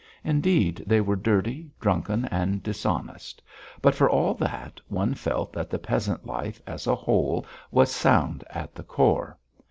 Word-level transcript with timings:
Indeed 0.23 0.83
they 0.87 0.99
were 0.99 1.15
dirty, 1.15 1.69
drunken, 1.79 2.25
and 2.31 2.63
dishonest, 2.63 3.39
but 3.83 3.93
for 3.93 4.09
all 4.09 4.33
that 4.33 4.81
one 4.87 5.13
felt 5.13 5.53
that 5.53 5.69
the 5.69 5.77
peasant 5.77 6.25
life 6.25 6.59
as 6.65 6.87
a 6.87 6.95
whole 6.95 7.45
was 7.69 7.91
sound 7.91 8.43
at 8.49 8.73
the 8.73 8.81
core. 8.83 9.37